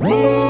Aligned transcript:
네. 0.00 0.49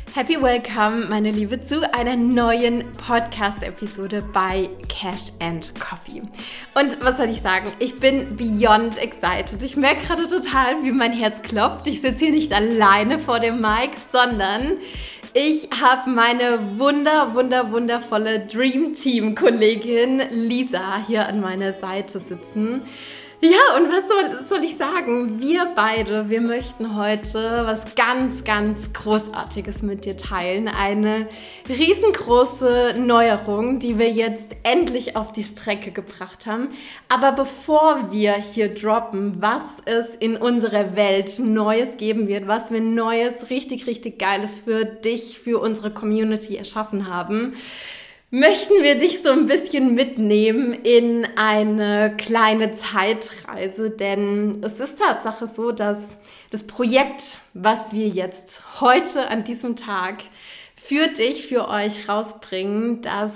Happy 0.13 0.41
Welcome, 0.41 1.05
meine 1.07 1.31
Liebe, 1.31 1.61
zu 1.61 1.89
einer 1.93 2.17
neuen 2.17 2.83
Podcast-Episode 2.97 4.21
bei 4.33 4.69
Cash 4.89 5.31
and 5.39 5.73
Coffee. 5.79 6.21
Und 6.75 7.01
was 7.01 7.15
soll 7.15 7.29
ich 7.29 7.41
sagen? 7.41 7.71
Ich 7.79 7.95
bin 7.95 8.35
beyond 8.35 8.97
excited. 8.97 9.63
Ich 9.63 9.77
merke 9.77 10.05
gerade 10.05 10.27
total, 10.27 10.83
wie 10.83 10.91
mein 10.91 11.13
Herz 11.13 11.41
klopft. 11.41 11.87
Ich 11.87 12.01
sitze 12.01 12.25
hier 12.25 12.31
nicht 12.31 12.51
alleine 12.51 13.19
vor 13.19 13.39
dem 13.39 13.61
Mic, 13.61 13.91
sondern 14.11 14.79
ich 15.33 15.69
habe 15.81 16.09
meine 16.09 16.59
wunder, 16.77 17.33
wunder, 17.33 17.71
wundervolle 17.71 18.41
Dream 18.41 18.93
Team-Kollegin 18.93 20.23
Lisa 20.29 21.05
hier 21.07 21.25
an 21.25 21.39
meiner 21.39 21.71
Seite 21.71 22.19
sitzen. 22.19 22.81
Ja, 23.43 23.75
und 23.75 23.89
was 23.89 24.07
soll, 24.07 24.43
soll, 24.47 24.63
ich 24.63 24.77
sagen? 24.77 25.41
Wir 25.41 25.71
beide, 25.75 26.29
wir 26.29 26.41
möchten 26.41 26.95
heute 26.95 27.63
was 27.65 27.95
ganz, 27.95 28.43
ganz 28.43 28.93
Großartiges 28.93 29.81
mit 29.81 30.05
dir 30.05 30.15
teilen. 30.15 30.67
Eine 30.67 31.27
riesengroße 31.67 32.97
Neuerung, 32.99 33.79
die 33.79 33.97
wir 33.97 34.11
jetzt 34.11 34.55
endlich 34.61 35.15
auf 35.15 35.31
die 35.31 35.43
Strecke 35.43 35.89
gebracht 35.89 36.45
haben. 36.45 36.67
Aber 37.09 37.31
bevor 37.31 38.11
wir 38.11 38.33
hier 38.33 38.75
droppen, 38.75 39.37
was 39.39 39.63
es 39.85 40.13
in 40.19 40.37
unserer 40.37 40.95
Welt 40.95 41.39
Neues 41.39 41.97
geben 41.97 42.27
wird, 42.27 42.47
was 42.47 42.69
wir 42.69 42.79
Neues, 42.79 43.49
richtig, 43.49 43.87
richtig 43.87 44.19
Geiles 44.19 44.59
für 44.59 44.85
dich, 44.85 45.39
für 45.39 45.59
unsere 45.59 45.89
Community 45.89 46.57
erschaffen 46.57 47.11
haben, 47.11 47.55
möchten 48.31 48.81
wir 48.81 48.95
dich 48.95 49.21
so 49.21 49.29
ein 49.31 49.45
bisschen 49.45 49.93
mitnehmen 49.93 50.73
in 50.73 51.27
eine 51.35 52.15
kleine 52.17 52.71
Zeitreise, 52.71 53.89
denn 53.89 54.63
es 54.63 54.79
ist 54.79 54.99
Tatsache 54.99 55.47
so, 55.47 55.73
dass 55.73 56.17
das 56.49 56.63
Projekt, 56.63 57.39
was 57.53 57.91
wir 57.91 58.07
jetzt 58.07 58.79
heute 58.79 59.27
an 59.27 59.43
diesem 59.43 59.75
Tag 59.75 60.23
für 60.81 61.07
dich, 61.07 61.45
für 61.47 61.67
euch 61.67 62.07
rausbringen, 62.07 63.01
das 63.01 63.33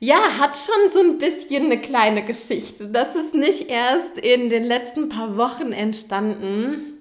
ja, 0.00 0.38
hat 0.38 0.56
schon 0.56 0.92
so 0.92 1.00
ein 1.00 1.18
bisschen 1.18 1.66
eine 1.66 1.80
kleine 1.80 2.24
Geschichte. 2.24 2.88
Das 2.88 3.14
ist 3.14 3.34
nicht 3.34 3.68
erst 3.68 4.18
in 4.18 4.48
den 4.48 4.64
letzten 4.64 5.08
paar 5.08 5.36
Wochen 5.36 5.72
entstanden, 5.72 7.00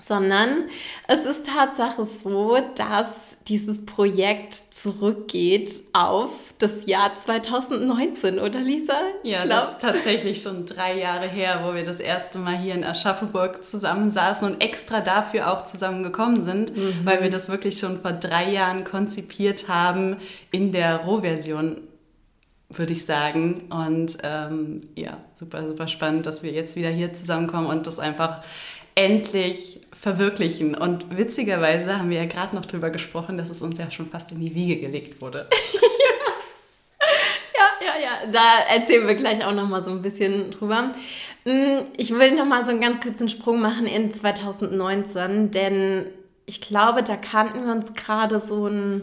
sondern 0.00 0.64
es 1.08 1.24
ist 1.24 1.46
Tatsache 1.46 2.04
so, 2.04 2.58
dass 2.76 3.06
dieses 3.48 3.84
Projekt 3.84 4.54
zurückgeht 4.54 5.70
auf 5.92 6.30
das 6.58 6.70
Jahr 6.86 7.12
2019, 7.24 8.38
oder 8.38 8.60
Lisa? 8.60 8.94
Ich 9.22 9.30
ja, 9.30 9.44
glaub. 9.44 9.60
das 9.60 9.72
ist 9.72 9.82
tatsächlich 9.82 10.42
schon 10.42 10.66
drei 10.66 10.98
Jahre 10.98 11.28
her, 11.28 11.60
wo 11.64 11.74
wir 11.74 11.84
das 11.84 12.00
erste 12.00 12.38
Mal 12.38 12.58
hier 12.58 12.74
in 12.74 12.84
Aschaffenburg 12.84 13.64
zusammensaßen 13.64 14.46
und 14.50 14.60
extra 14.60 15.00
dafür 15.00 15.52
auch 15.52 15.66
zusammengekommen 15.66 16.44
sind, 16.44 16.76
mhm. 16.76 17.00
weil 17.04 17.22
wir 17.22 17.30
das 17.30 17.48
wirklich 17.48 17.78
schon 17.78 18.00
vor 18.00 18.12
drei 18.12 18.50
Jahren 18.50 18.84
konzipiert 18.84 19.68
haben 19.68 20.16
in 20.50 20.72
der 20.72 20.98
Rohversion 20.98 21.76
würde 22.70 22.92
ich 22.92 23.04
sagen. 23.06 23.62
Und 23.70 24.18
ähm, 24.22 24.88
ja, 24.94 25.18
super, 25.34 25.66
super 25.66 25.88
spannend, 25.88 26.26
dass 26.26 26.42
wir 26.42 26.52
jetzt 26.52 26.76
wieder 26.76 26.90
hier 26.90 27.14
zusammenkommen 27.14 27.66
und 27.66 27.86
das 27.86 27.98
einfach 27.98 28.42
endlich 28.94 29.80
verwirklichen. 30.00 30.74
Und 30.74 31.16
witzigerweise 31.16 31.98
haben 31.98 32.10
wir 32.10 32.18
ja 32.18 32.26
gerade 32.26 32.54
noch 32.54 32.66
drüber 32.66 32.90
gesprochen, 32.90 33.36
dass 33.36 33.50
es 33.50 33.62
uns 33.62 33.78
ja 33.78 33.90
schon 33.90 34.08
fast 34.08 34.32
in 34.32 34.40
die 34.40 34.54
Wiege 34.54 34.80
gelegt 34.80 35.20
wurde. 35.20 35.48
ja, 37.56 37.86
ja, 37.86 38.02
ja. 38.02 38.32
Da 38.32 38.74
erzählen 38.74 39.06
wir 39.06 39.14
gleich 39.14 39.44
auch 39.44 39.54
noch 39.54 39.68
mal 39.68 39.82
so 39.82 39.90
ein 39.90 40.02
bisschen 40.02 40.50
drüber. 40.50 40.92
Mm, 41.44 41.78
ich 41.96 42.14
will 42.14 42.32
noch 42.32 42.46
mal 42.46 42.64
so 42.64 42.70
einen 42.70 42.80
ganz 42.80 43.02
kurzen 43.02 43.28
Sprung 43.28 43.60
machen 43.60 43.86
in 43.86 44.12
2019, 44.12 45.50
denn 45.50 46.06
ich 46.46 46.60
glaube, 46.60 47.02
da 47.02 47.16
kannten 47.16 47.66
wir 47.66 47.72
uns 47.72 47.92
gerade 47.94 48.40
so 48.40 48.68
ein 48.68 49.02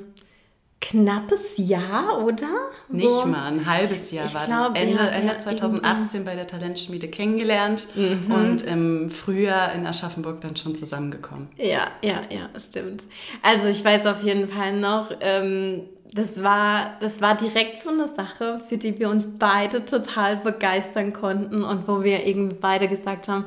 knappes 0.96 1.42
Jahr, 1.58 2.24
oder? 2.24 2.48
Nicht 2.90 3.08
so, 3.08 3.26
mal, 3.26 3.52
ein 3.52 3.66
halbes 3.66 4.12
Jahr 4.12 4.34
war 4.34 4.46
glaub, 4.46 4.74
das. 4.74 4.84
Ende, 4.84 4.96
ja, 4.96 5.08
Ende 5.08 5.34
ja, 5.34 5.40
2018 5.40 6.22
irgendwie. 6.22 6.24
bei 6.24 6.36
der 6.36 6.48
Talentschmiede 6.48 7.08
kennengelernt 7.10 7.88
mhm. 7.96 8.32
und 8.32 8.64
im 8.64 9.10
Frühjahr 9.10 9.74
in 9.74 9.86
Aschaffenburg 9.86 10.42
dann 10.42 10.56
schon 10.56 10.76
zusammengekommen. 10.76 11.50
Ja, 11.58 11.88
ja, 12.02 12.22
ja, 12.30 12.50
stimmt. 12.60 13.04
Also 13.42 13.68
ich 13.68 13.84
weiß 13.84 14.06
auf 14.06 14.24
jeden 14.24 14.48
Fall 14.48 14.78
noch, 14.78 15.12
ähm, 15.20 15.82
das 16.14 16.42
war, 16.42 16.94
das 17.02 17.20
war 17.20 17.36
direkt 17.36 17.84
so 17.84 17.90
eine 17.90 18.08
Sache, 18.16 18.62
für 18.70 18.78
die 18.78 18.98
wir 18.98 19.10
uns 19.10 19.28
beide 19.38 19.84
total 19.84 20.38
begeistern 20.38 21.12
konnten 21.12 21.62
und 21.62 21.90
wo 21.90 22.04
wir 22.04 22.26
irgendwie 22.26 22.56
beide 22.56 22.88
gesagt 22.88 23.28
haben, 23.28 23.46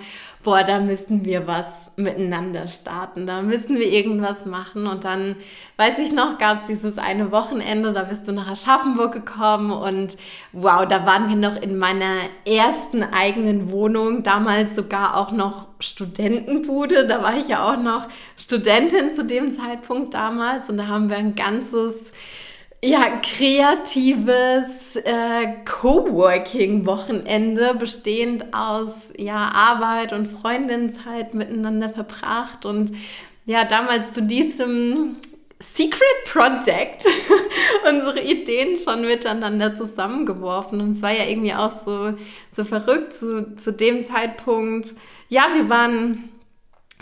boah, 0.48 0.64
da 0.64 0.80
müssen 0.80 1.26
wir 1.26 1.46
was 1.46 1.66
miteinander 1.96 2.68
starten, 2.68 3.26
da 3.26 3.42
müssen 3.42 3.76
wir 3.76 3.92
irgendwas 3.92 4.46
machen. 4.46 4.86
Und 4.86 5.04
dann, 5.04 5.36
weiß 5.76 5.98
ich 5.98 6.10
noch, 6.10 6.38
gab 6.38 6.56
es 6.56 6.66
dieses 6.66 6.96
eine 6.96 7.32
Wochenende, 7.32 7.92
da 7.92 8.04
bist 8.04 8.26
du 8.26 8.32
nach 8.32 8.50
Aschaffenburg 8.50 9.12
gekommen 9.12 9.70
und 9.70 10.16
wow, 10.52 10.88
da 10.88 11.04
waren 11.04 11.28
wir 11.28 11.36
noch 11.36 11.60
in 11.60 11.76
meiner 11.76 12.14
ersten 12.46 13.02
eigenen 13.02 13.70
Wohnung, 13.70 14.22
damals 14.22 14.74
sogar 14.74 15.18
auch 15.18 15.32
noch 15.32 15.66
Studentenbude, 15.80 17.06
da 17.06 17.22
war 17.22 17.36
ich 17.36 17.48
ja 17.48 17.70
auch 17.70 17.76
noch 17.76 18.06
Studentin 18.38 19.12
zu 19.12 19.26
dem 19.26 19.52
Zeitpunkt 19.52 20.14
damals 20.14 20.70
und 20.70 20.78
da 20.78 20.86
haben 20.86 21.10
wir 21.10 21.18
ein 21.18 21.34
ganzes 21.34 22.10
ja, 22.82 23.20
kreatives 23.22 24.96
äh, 24.96 25.54
Coworking-Wochenende 25.64 27.74
bestehend 27.74 28.52
aus 28.54 28.90
ja, 29.16 29.50
Arbeit 29.52 30.12
und 30.12 30.26
Freundinzeit 30.28 31.34
miteinander 31.34 31.90
verbracht 31.90 32.64
und 32.64 32.92
ja, 33.46 33.64
damals 33.64 34.12
zu 34.12 34.22
diesem 34.22 35.16
Secret 35.60 36.24
Project 36.26 37.04
unsere 37.88 38.20
Ideen 38.20 38.78
schon 38.78 39.00
miteinander 39.02 39.76
zusammengeworfen. 39.76 40.80
Und 40.80 40.92
es 40.92 41.02
war 41.02 41.10
ja 41.10 41.24
irgendwie 41.24 41.54
auch 41.54 41.84
so, 41.84 42.14
so 42.54 42.64
verrückt 42.64 43.14
zu, 43.14 43.56
zu 43.56 43.72
dem 43.72 44.04
Zeitpunkt. 44.04 44.94
Ja, 45.28 45.48
wir 45.54 45.68
waren 45.68 46.28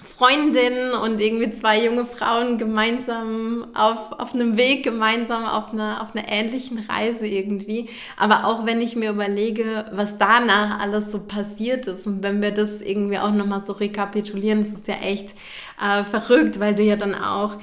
Freundinnen 0.07 0.95
und 0.95 1.21
irgendwie 1.21 1.51
zwei 1.51 1.85
junge 1.85 2.07
Frauen 2.07 2.59
gemeinsam 2.59 3.67
auf, 3.75 4.13
auf 4.13 4.35
einem 4.35 4.57
Weg, 4.57 4.85
gemeinsam 4.85 5.45
auf 5.45 5.73
einer, 5.73 6.03
auf 6.03 6.15
einer 6.15 6.29
ähnlichen 6.29 6.79
Reise 6.79 7.27
irgendwie. 7.27 7.89
Aber 8.17 8.47
auch 8.47 8.65
wenn 8.65 8.81
ich 8.81 8.97
mir 8.97 9.11
überlege, 9.11 9.87
was 9.93 10.17
danach 10.19 10.81
alles 10.81 11.13
so 11.13 11.19
passiert 11.19 11.87
ist 11.87 12.07
und 12.07 12.23
wenn 12.23 12.41
wir 12.41 12.53
das 12.53 12.81
irgendwie 12.81 13.19
auch 13.19 13.33
nochmal 13.33 13.65
so 13.67 13.73
rekapitulieren, 13.73 14.65
das 14.65 14.81
ist 14.81 14.89
ja 14.89 14.97
echt 14.97 15.35
äh, 15.81 16.05
verrückt, 16.05 16.61
weil 16.61 16.75
du 16.75 16.83
ja 16.83 16.97
dann 16.97 17.15
auch 17.15 17.57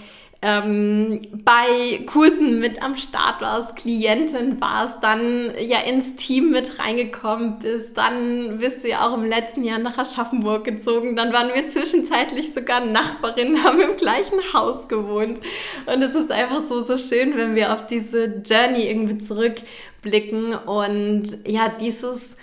ähm, 0.44 1.22
bei 1.46 2.04
Kursen 2.06 2.60
mit 2.60 2.84
am 2.84 2.98
Start 2.98 3.40
warst, 3.40 3.78
Klientin 3.78 4.60
warst, 4.60 5.02
dann 5.02 5.54
ja 5.58 5.80
ins 5.80 6.16
Team 6.16 6.52
mit 6.52 6.80
reingekommen 6.80 7.60
bist, 7.60 7.98
dann 7.98 8.60
bist 8.60 8.84
du 8.84 8.90
ja 8.90 9.08
auch 9.08 9.18
im 9.18 9.24
letzten 9.24 9.64
Jahr 9.64 9.80
nach 9.80 9.98
Aschaffenburg 9.98 10.66
gezogen, 10.66 11.16
dann 11.16 11.32
waren 11.32 11.48
wir 11.54 11.70
zwischenzeitlich 11.70 12.54
sogar 12.54 12.86
Nachbarinnen, 12.86 13.64
haben 13.64 13.80
im 13.80 13.96
gleichen 13.96 14.40
Haus 14.54 14.90
gewohnt. 14.90 15.40
Und 15.86 16.04
es 16.04 16.14
ist 16.14 16.32
einfach 16.32 16.64
so, 16.68 16.84
so 16.84 16.98
schön, 16.98 17.38
wenn 17.38 17.56
wir 17.56 17.74
auf 17.74 17.88
diese 17.88 18.42
Journey 18.46 18.90
irgendwie 18.90 19.20
zurückblicken 19.20 20.56
und 20.56 21.24
ja, 21.48 21.70
dieses 21.70 22.36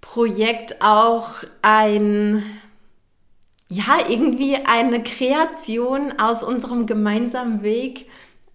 Projekt 0.00 0.80
auch 0.80 1.44
ein 1.60 2.42
ja, 3.72 3.98
irgendwie 4.06 4.56
eine 4.66 5.02
Kreation 5.02 6.18
aus 6.18 6.42
unserem 6.42 6.86
gemeinsamen 6.86 7.62
Weg, 7.62 8.06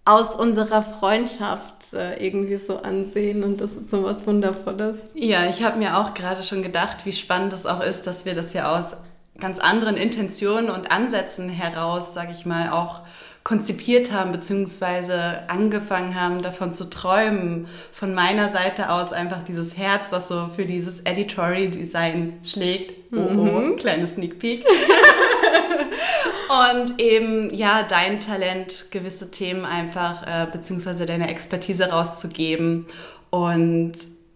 aus 0.04 0.34
unserer 0.34 0.82
Freundschaft 0.84 1.92
äh, 1.92 2.24
irgendwie 2.24 2.60
so 2.64 2.76
ansehen 2.76 3.42
und 3.42 3.60
das 3.60 3.72
ist 3.72 3.90
so 3.90 4.04
was 4.04 4.26
Wundervolles. 4.26 4.98
Ja, 5.14 5.46
ich 5.46 5.62
habe 5.64 5.78
mir 5.78 5.98
auch 5.98 6.14
gerade 6.14 6.42
schon 6.44 6.62
gedacht, 6.62 7.04
wie 7.04 7.12
spannend 7.12 7.52
es 7.52 7.66
auch 7.66 7.80
ist, 7.80 8.06
dass 8.06 8.26
wir 8.26 8.34
das 8.34 8.52
ja 8.52 8.78
aus 8.78 8.96
ganz 9.38 9.58
anderen 9.58 9.96
Intentionen 9.96 10.70
und 10.70 10.92
Ansätzen 10.92 11.48
heraus, 11.48 12.14
sage 12.14 12.30
ich 12.30 12.46
mal, 12.46 12.70
auch 12.70 13.00
konzipiert 13.44 14.12
haben, 14.12 14.32
beziehungsweise 14.32 15.48
angefangen 15.48 16.20
haben, 16.20 16.42
davon 16.42 16.74
zu 16.74 16.90
träumen. 16.90 17.66
Von 17.92 18.14
meiner 18.14 18.48
Seite 18.48 18.90
aus 18.90 19.12
einfach 19.12 19.42
dieses 19.42 19.76
Herz, 19.76 20.12
was 20.12 20.28
so 20.28 20.50
für 20.54 20.66
dieses 20.66 21.00
Editorial 21.00 21.68
Design 21.68 22.38
schlägt. 22.42 22.94
Oh, 23.12 23.16
oh, 23.16 23.32
mhm. 23.32 23.76
kleines 23.76 24.16
Sneak 24.16 24.38
Peek. 24.38 24.66
und 26.48 27.00
eben 27.00 27.52
ja 27.54 27.82
dein 27.82 28.20
Talent, 28.20 28.86
gewisse 28.90 29.30
Themen 29.30 29.64
einfach 29.64 30.26
äh, 30.26 30.46
beziehungsweise 30.50 31.06
deine 31.06 31.30
Expertise 31.30 31.90
rauszugeben 31.90 32.86
und 33.30 33.92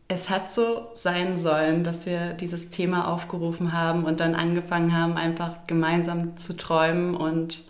es 0.09 0.29
hat 0.29 0.53
so 0.53 0.89
sein 0.95 1.39
sollen, 1.39 1.85
dass 1.85 2.07
wir 2.07 2.35
dieses 2.35 2.69
Thema 2.69 3.09
aufgerufen 3.09 3.73
haben 3.73 4.05
und 4.05 4.21
dann 4.21 4.35
angefangen 4.35 4.97
haben, 4.97 5.17
einfach 5.17 5.67
gemeinsam 5.67 6.37
zu 6.37 6.55
träumen 6.55 7.17
und 7.17 7.63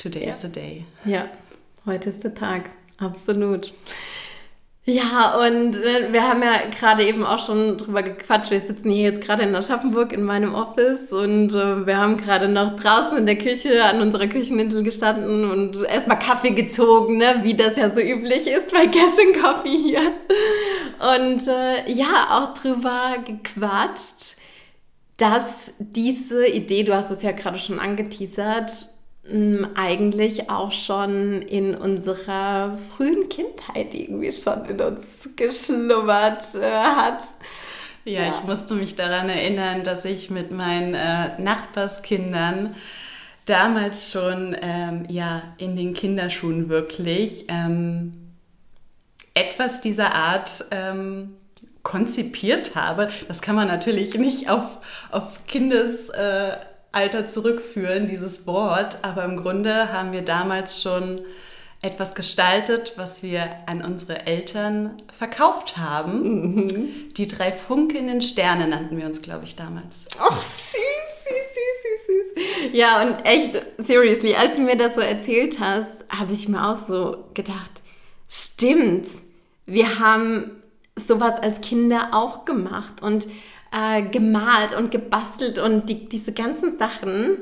today 0.00 0.24
ja. 0.24 0.30
is 0.30 0.40
the 0.40 0.48
day. 0.50 0.84
Ja, 1.04 1.28
heute 1.86 2.10
ist 2.10 2.24
der 2.24 2.34
Tag, 2.34 2.70
absolut. 2.98 3.72
Ja, 4.86 5.38
und 5.46 5.76
äh, 5.76 6.10
wir 6.10 6.26
haben 6.26 6.42
ja 6.42 6.54
gerade 6.76 7.04
eben 7.06 7.22
auch 7.24 7.44
schon 7.44 7.76
drüber 7.76 8.02
gequatscht. 8.02 8.50
Wir 8.50 8.60
sitzen 8.60 8.90
hier 8.90 9.10
jetzt 9.10 9.20
gerade 9.20 9.42
in 9.42 9.54
Aschaffenburg 9.54 10.12
in 10.12 10.22
meinem 10.22 10.54
Office 10.54 11.12
und 11.12 11.50
äh, 11.50 11.86
wir 11.86 11.98
haben 11.98 12.16
gerade 12.16 12.48
noch 12.48 12.76
draußen 12.76 13.18
in 13.18 13.26
der 13.26 13.36
Küche 13.36 13.84
an 13.84 14.00
unserer 14.00 14.26
Kücheninsel 14.26 14.82
gestanden 14.82 15.48
und 15.48 15.84
erstmal 15.84 16.18
Kaffee 16.18 16.52
gezogen, 16.52 17.18
ne? 17.18 17.40
wie 17.42 17.54
das 17.54 17.76
ja 17.76 17.90
so 17.90 18.00
üblich 18.00 18.46
ist 18.46 18.72
bei 18.72 18.86
Cash 18.86 19.40
Coffee 19.40 19.76
hier. 19.76 20.00
Und 21.18 21.46
äh, 21.46 21.90
ja, 21.92 22.28
auch 22.30 22.54
drüber 22.54 23.16
gequatscht, 23.24 24.38
dass 25.18 25.72
diese 25.78 26.46
Idee, 26.46 26.84
du 26.84 26.96
hast 26.96 27.10
es 27.10 27.22
ja 27.22 27.32
gerade 27.32 27.58
schon 27.58 27.78
angeteasert, 27.78 28.88
eigentlich 29.74 30.50
auch 30.50 30.72
schon 30.72 31.42
in 31.42 31.74
unserer 31.74 32.78
frühen 32.96 33.28
Kindheit 33.28 33.94
irgendwie 33.94 34.32
schon 34.32 34.64
in 34.64 34.80
uns 34.80 35.02
geschlummert 35.36 36.54
äh, 36.54 36.70
hat. 36.70 37.22
Ja, 38.04 38.22
ja, 38.22 38.28
ich 38.28 38.48
musste 38.48 38.74
mich 38.74 38.96
daran 38.96 39.28
erinnern, 39.28 39.84
dass 39.84 40.06
ich 40.06 40.30
mit 40.30 40.52
meinen 40.52 40.94
äh, 40.94 41.40
Nachbarskindern 41.40 42.74
damals 43.44 44.10
schon 44.10 44.56
ähm, 44.60 45.04
ja, 45.08 45.42
in 45.58 45.76
den 45.76 45.92
Kinderschuhen 45.92 46.70
wirklich 46.70 47.44
ähm, 47.48 48.12
etwas 49.34 49.82
dieser 49.82 50.14
Art 50.14 50.64
ähm, 50.70 51.36
konzipiert 51.82 52.74
habe. 52.74 53.08
Das 53.28 53.42
kann 53.42 53.54
man 53.54 53.68
natürlich 53.68 54.14
nicht 54.14 54.48
auf, 54.48 54.80
auf 55.10 55.46
Kindes... 55.46 56.08
Äh, 56.08 56.56
Alter 56.92 57.26
zurückführen, 57.26 58.06
dieses 58.06 58.46
Wort. 58.46 58.98
Aber 59.02 59.24
im 59.24 59.36
Grunde 59.36 59.92
haben 59.92 60.12
wir 60.12 60.22
damals 60.22 60.82
schon 60.82 61.20
etwas 61.82 62.14
gestaltet, 62.14 62.92
was 62.96 63.22
wir 63.22 63.56
an 63.66 63.82
unsere 63.82 64.26
Eltern 64.26 64.96
verkauft 65.16 65.78
haben. 65.78 66.56
Mhm. 66.56 67.14
Die 67.16 67.26
drei 67.26 67.52
funkelnden 67.52 68.20
Sterne 68.20 68.68
nannten 68.68 68.98
wir 68.98 69.06
uns, 69.06 69.22
glaube 69.22 69.44
ich, 69.44 69.56
damals. 69.56 70.06
Ach, 70.18 70.38
süß, 70.38 70.76
süß, 71.24 71.46
süß, 71.56 72.06
süß, 72.06 72.62
süß. 72.64 72.70
Ja, 72.74 73.02
und 73.02 73.24
echt, 73.24 73.62
seriously, 73.78 74.34
als 74.34 74.56
du 74.56 74.62
mir 74.62 74.76
das 74.76 74.94
so 74.94 75.00
erzählt 75.00 75.58
hast, 75.58 76.04
habe 76.10 76.32
ich 76.34 76.48
mir 76.48 76.68
auch 76.68 76.86
so 76.86 77.24
gedacht, 77.32 77.80
stimmt, 78.28 79.08
wir 79.64 80.00
haben 80.00 80.62
sowas 80.96 81.40
als 81.40 81.62
Kinder 81.62 82.10
auch 82.12 82.44
gemacht. 82.44 83.02
Und 83.02 83.26
äh, 83.72 84.02
gemalt 84.02 84.76
und 84.76 84.90
gebastelt 84.90 85.58
und 85.58 85.88
die, 85.88 86.08
diese 86.08 86.32
ganzen 86.32 86.78
Sachen 86.78 87.38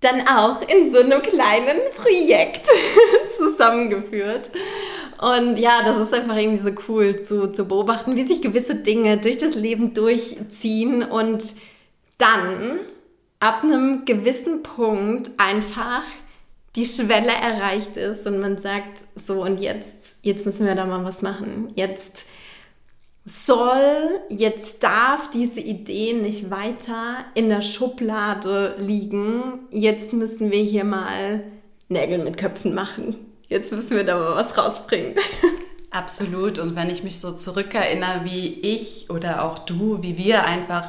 dann 0.00 0.28
auch 0.28 0.60
in 0.68 0.92
so 0.92 1.00
einem 1.00 1.22
kleinen 1.22 1.78
Projekt 1.96 2.66
zusammengeführt. 3.36 4.50
Und 5.20 5.56
ja, 5.56 5.82
das 5.82 6.08
ist 6.08 6.14
einfach 6.14 6.36
irgendwie 6.36 6.62
so 6.62 6.74
cool 6.88 7.18
zu, 7.18 7.48
zu 7.48 7.66
beobachten, 7.66 8.14
wie 8.16 8.24
sich 8.24 8.42
gewisse 8.42 8.74
Dinge 8.74 9.16
durch 9.16 9.38
das 9.38 9.54
Leben 9.54 9.94
durchziehen 9.94 11.02
und 11.02 11.42
dann 12.18 12.78
ab 13.40 13.62
einem 13.62 14.04
gewissen 14.04 14.62
Punkt 14.62 15.30
einfach 15.38 16.02
die 16.76 16.86
Schwelle 16.86 17.32
erreicht 17.32 17.96
ist 17.96 18.26
und 18.26 18.40
man 18.40 18.58
sagt, 18.58 19.04
so 19.26 19.42
und 19.42 19.60
jetzt, 19.60 20.16
jetzt 20.22 20.44
müssen 20.44 20.66
wir 20.66 20.74
da 20.74 20.84
mal 20.86 21.04
was 21.04 21.22
machen. 21.22 21.72
Jetzt 21.76 22.26
soll, 23.24 24.20
jetzt 24.28 24.82
darf 24.82 25.30
diese 25.30 25.60
Idee 25.60 26.12
nicht 26.12 26.50
weiter 26.50 27.24
in 27.34 27.48
der 27.48 27.62
Schublade 27.62 28.76
liegen. 28.78 29.60
Jetzt 29.70 30.12
müssen 30.12 30.50
wir 30.50 30.62
hier 30.62 30.84
mal 30.84 31.42
Nägel 31.88 32.18
mit 32.18 32.36
Köpfen 32.36 32.74
machen. 32.74 33.16
Jetzt 33.48 33.72
müssen 33.72 33.96
wir 33.96 34.04
da 34.04 34.18
mal 34.18 34.36
was 34.36 34.58
rausbringen. 34.58 35.14
Absolut. 35.90 36.58
Und 36.58 36.76
wenn 36.76 36.90
ich 36.90 37.02
mich 37.02 37.20
so 37.20 37.32
zurückerinnere, 37.32 38.24
wie 38.24 38.60
ich 38.60 39.08
oder 39.10 39.44
auch 39.44 39.60
du, 39.60 40.02
wie 40.02 40.18
wir 40.18 40.44
einfach 40.44 40.86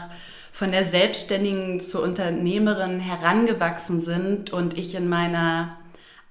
von 0.51 0.71
der 0.71 0.85
Selbstständigen 0.85 1.79
zur 1.79 2.01
Unternehmerin 2.01 2.99
herangewachsen 2.99 4.01
sind 4.01 4.51
und 4.51 4.77
ich 4.77 4.95
in 4.95 5.07
meiner 5.07 5.77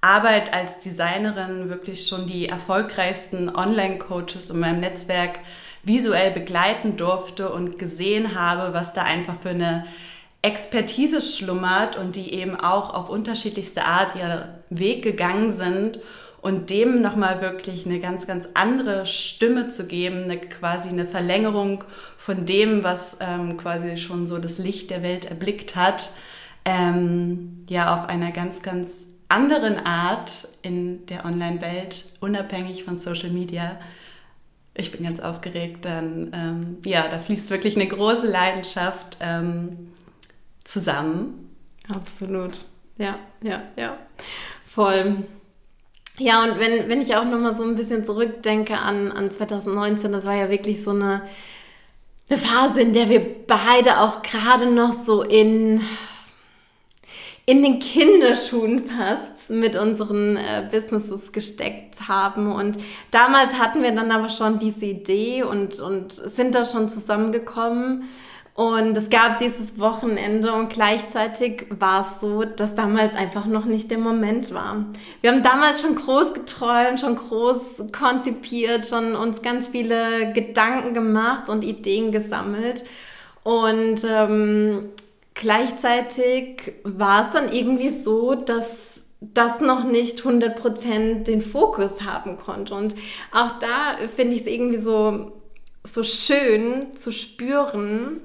Arbeit 0.01 0.53
als 0.53 0.79
Designerin 0.79 1.69
wirklich 1.69 2.07
schon 2.07 2.27
die 2.27 2.47
erfolgreichsten 2.47 3.55
Online-Coaches 3.55 4.49
in 4.49 4.59
meinem 4.59 4.81
Netzwerk 4.81 5.39
visuell 5.85 6.31
begleiten 6.31 6.97
durfte 6.97 7.49
und 7.49 7.79
gesehen 7.79 8.39
habe, 8.39 8.73
was 8.73 8.93
da 8.93 9.03
einfach 9.03 9.39
für 9.41 9.49
eine 9.49 9.85
Expertise 10.41 11.21
schlummert 11.21 11.97
und 11.97 12.15
die 12.15 12.33
eben 12.33 12.59
auch 12.59 12.93
auf 12.93 13.09
unterschiedlichste 13.09 13.85
Art 13.85 14.15
ihren 14.15 14.49
Weg 14.69 15.03
gegangen 15.03 15.51
sind 15.51 15.99
und 16.41 16.69
dem 16.69 17.01
nochmal 17.01 17.41
wirklich 17.41 17.87
eine 17.87 17.99
ganz, 17.99 18.27
ganz 18.27 18.49
andere 18.53 19.07
Stimme 19.07 19.69
zu 19.69 19.87
geben, 19.87 20.25
eine, 20.25 20.37
quasi 20.37 20.89
eine 20.89 21.07
Verlängerung 21.07 21.83
von 22.17 22.45
dem, 22.45 22.83
was 22.83 23.17
ähm, 23.19 23.57
quasi 23.57 23.97
schon 23.97 24.27
so 24.27 24.37
das 24.37 24.59
Licht 24.59 24.91
der 24.91 25.01
Welt 25.01 25.25
erblickt 25.25 25.75
hat, 25.75 26.11
ähm, 26.65 27.65
ja, 27.67 27.95
auf 27.95 28.07
einer 28.09 28.31
ganz, 28.31 28.61
ganz 28.61 29.07
anderen 29.27 29.83
Art 29.85 30.47
in 30.61 31.07
der 31.07 31.25
Online-Welt, 31.25 32.05
unabhängig 32.19 32.83
von 32.83 32.99
Social 32.99 33.31
Media, 33.31 33.79
ich 34.75 34.91
bin 34.91 35.03
ganz 35.03 35.19
aufgeregt, 35.19 35.85
dann 35.85 36.31
ähm, 36.33 36.77
ja, 36.85 37.07
da 37.07 37.17
fließt 37.17 37.49
wirklich 37.49 37.75
eine 37.75 37.87
große 37.87 38.27
Leidenschaft 38.27 39.17
ähm, 39.21 39.91
zusammen. 40.63 41.55
Absolut. 41.87 42.61
Ja, 42.97 43.19
ja, 43.41 43.63
ja. 43.77 43.97
Voll. 44.65 45.23
Ja, 46.17 46.43
und 46.43 46.59
wenn, 46.59 46.89
wenn 46.89 47.01
ich 47.01 47.15
auch 47.15 47.25
nochmal 47.25 47.55
so 47.55 47.63
ein 47.63 47.75
bisschen 47.75 48.05
zurückdenke 48.05 48.77
an, 48.77 49.11
an 49.11 49.31
2019, 49.31 50.11
das 50.11 50.25
war 50.25 50.35
ja 50.35 50.49
wirklich 50.49 50.83
so 50.83 50.91
eine, 50.91 51.23
eine 52.29 52.39
Phase, 52.39 52.81
in 52.81 52.93
der 52.93 53.09
wir 53.09 53.45
beide 53.47 53.99
auch 53.99 54.21
gerade 54.21 54.67
noch 54.67 54.93
so 54.93 55.23
in, 55.23 55.81
in 57.45 57.61
den 57.61 57.79
Kinderschuhen 57.79 58.85
fast 58.85 59.49
mit 59.49 59.75
unseren 59.75 60.37
äh, 60.37 60.67
Businesses 60.71 61.31
gesteckt 61.31 62.07
haben. 62.07 62.51
Und 62.51 62.77
damals 63.11 63.59
hatten 63.59 63.83
wir 63.83 63.91
dann 63.91 64.11
aber 64.11 64.29
schon 64.29 64.57
diese 64.57 64.85
Idee 64.85 65.43
und, 65.43 65.79
und 65.79 66.11
sind 66.11 66.55
da 66.55 66.65
schon 66.65 66.89
zusammengekommen. 66.89 68.05
Und 68.55 68.95
es 68.95 69.09
gab 69.09 69.39
dieses 69.39 69.77
Wochenende 69.77 70.53
und 70.53 70.69
gleichzeitig 70.69 71.65
war 71.77 72.07
es 72.09 72.21
so, 72.21 72.45
dass 72.45 72.73
damals 72.73 73.13
einfach 73.13 73.45
noch 73.45 73.65
nicht 73.65 73.91
der 73.91 73.97
Moment 73.97 74.53
war. 74.53 74.85
Wir 75.19 75.31
haben 75.31 75.43
damals 75.43 75.81
schon 75.81 75.95
groß 75.95 76.33
geträumt, 76.33 77.01
schon 77.01 77.17
groß 77.17 77.83
konzipiert, 77.91 78.87
schon 78.87 79.13
uns 79.13 79.41
ganz 79.41 79.67
viele 79.67 80.31
Gedanken 80.31 80.93
gemacht 80.93 81.49
und 81.49 81.65
Ideen 81.65 82.13
gesammelt. 82.13 82.85
Und 83.43 84.05
ähm, 84.09 84.85
gleichzeitig 85.35 86.73
war 86.83 87.27
es 87.27 87.33
dann 87.33 87.51
irgendwie 87.51 88.01
so, 88.01 88.33
dass 88.35 88.65
das 89.21 89.59
noch 89.59 89.83
nicht 89.83 90.21
100% 90.21 91.23
den 91.23 91.41
Fokus 91.41 92.01
haben 92.03 92.37
konnte. 92.37 92.73
Und 92.73 92.95
auch 93.31 93.59
da 93.59 93.97
finde 94.15 94.35
ich 94.35 94.41
es 94.41 94.47
irgendwie 94.47 94.77
so, 94.77 95.33
so 95.83 96.03
schön 96.03 96.95
zu 96.95 97.11
spüren, 97.11 98.21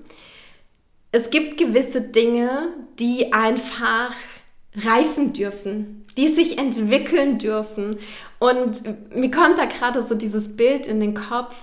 es 1.13 1.31
gibt 1.31 1.59
gewisse 1.59 2.01
Dinge, 2.01 2.69
die 2.99 3.33
einfach 3.33 4.15
reifen 4.77 5.33
dürfen, 5.33 6.07
die 6.17 6.29
sich 6.29 6.59
entwickeln 6.59 7.39
dürfen. 7.39 7.99
Und 8.39 8.83
mir 9.15 9.31
kommt 9.31 9.59
da 9.59 9.65
gerade 9.65 10.05
so 10.09 10.15
dieses 10.15 10.57
Bild 10.57 10.87
in 10.87 11.01
den 11.01 11.15
Kopf 11.15 11.57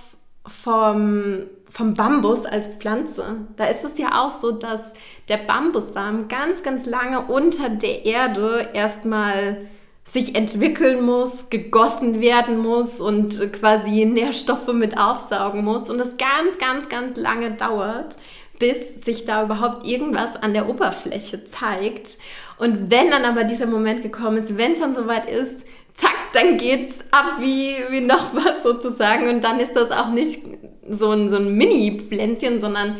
vom 0.46 1.44
vom 1.70 1.94
Bambus 1.94 2.44
als 2.46 2.68
Pflanze. 2.68 3.46
Da 3.56 3.66
ist 3.66 3.84
es 3.84 3.98
ja 3.98 4.24
auch 4.24 4.30
so, 4.30 4.52
dass 4.52 4.80
der 5.28 5.38
Bambussamen 5.38 6.28
ganz, 6.28 6.62
ganz 6.62 6.86
lange 6.86 7.20
unter 7.22 7.68
der 7.68 8.06
Erde 8.06 8.68
erstmal 8.72 9.68
sich 10.12 10.34
entwickeln 10.34 11.04
muss, 11.04 11.50
gegossen 11.50 12.20
werden 12.20 12.58
muss 12.58 13.00
und 13.00 13.52
quasi 13.52 14.06
Nährstoffe 14.06 14.72
mit 14.72 14.96
aufsaugen 14.96 15.64
muss 15.64 15.90
und 15.90 16.00
es 16.00 16.16
ganz, 16.16 16.58
ganz, 16.58 16.88
ganz 16.88 17.16
lange 17.16 17.50
dauert, 17.50 18.16
bis 18.58 19.04
sich 19.04 19.26
da 19.26 19.44
überhaupt 19.44 19.86
irgendwas 19.86 20.36
an 20.36 20.54
der 20.54 20.68
Oberfläche 20.68 21.44
zeigt. 21.50 22.16
Und 22.58 22.90
wenn 22.90 23.10
dann 23.10 23.24
aber 23.24 23.44
dieser 23.44 23.66
Moment 23.66 24.02
gekommen 24.02 24.38
ist, 24.38 24.56
wenn 24.56 24.72
es 24.72 24.80
dann 24.80 24.94
soweit 24.94 25.30
ist, 25.30 25.64
zack, 25.94 26.14
dann 26.32 26.56
geht's 26.56 27.04
ab 27.10 27.36
wie, 27.40 27.74
wie 27.90 28.00
noch 28.00 28.34
was 28.34 28.62
sozusagen. 28.62 29.28
Und 29.28 29.42
dann 29.42 29.60
ist 29.60 29.76
das 29.76 29.90
auch 29.90 30.08
nicht 30.08 30.57
so 30.90 31.10
ein, 31.10 31.28
so 31.28 31.36
ein 31.36 31.54
Mini-Pflänzchen, 31.54 32.60
sondern 32.60 32.96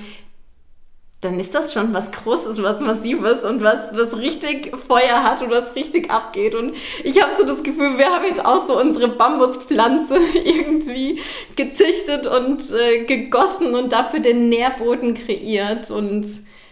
dann 1.20 1.40
ist 1.40 1.52
das 1.52 1.72
schon 1.72 1.92
was 1.92 2.12
Großes, 2.12 2.62
was 2.62 2.80
Massives 2.80 3.42
und 3.42 3.60
was, 3.60 3.92
was 3.92 4.16
richtig 4.16 4.72
Feuer 4.76 5.24
hat 5.24 5.42
und 5.42 5.50
was 5.50 5.74
richtig 5.74 6.10
abgeht. 6.10 6.54
Und 6.54 6.74
ich 7.02 7.20
habe 7.20 7.32
so 7.36 7.44
das 7.44 7.64
Gefühl, 7.64 7.98
wir 7.98 8.06
haben 8.06 8.24
jetzt 8.24 8.44
auch 8.44 8.68
so 8.68 8.80
unsere 8.80 9.08
Bambuspflanze 9.08 10.16
irgendwie 10.44 11.20
gezüchtet 11.56 12.28
und 12.28 12.62
äh, 12.70 13.04
gegossen 13.04 13.74
und 13.74 13.92
dafür 13.92 14.20
den 14.20 14.48
Nährboden 14.48 15.14
kreiert. 15.14 15.90
Und 15.90 16.24